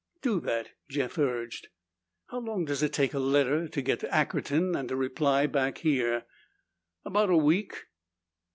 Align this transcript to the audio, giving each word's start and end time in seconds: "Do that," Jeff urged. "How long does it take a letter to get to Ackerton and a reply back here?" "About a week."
"Do 0.23 0.39
that," 0.39 0.71
Jeff 0.89 1.19
urged. 1.19 1.67
"How 2.31 2.39
long 2.39 2.65
does 2.65 2.81
it 2.81 2.91
take 2.91 3.13
a 3.13 3.19
letter 3.19 3.67
to 3.67 3.81
get 3.83 3.99
to 3.99 4.07
Ackerton 4.07 4.75
and 4.75 4.89
a 4.89 4.95
reply 4.95 5.45
back 5.45 5.77
here?" 5.77 6.25
"About 7.05 7.29
a 7.29 7.37
week." 7.37 7.83